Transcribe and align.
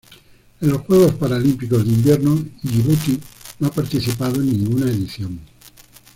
En 0.61 0.67
los 0.69 0.81
Juegos 0.81 1.13
Paralímpicos 1.13 1.85
de 1.85 1.93
Invierno 1.93 2.43
Yibuti 2.63 3.19
no 3.59 3.67
ha 3.67 3.71
participado 3.71 4.37
en 4.41 4.47
ninguna 4.47 4.87
edición. 4.89 5.39